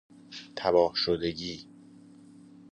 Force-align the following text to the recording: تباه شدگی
تباه 0.55 0.93
شدگی 0.95 1.67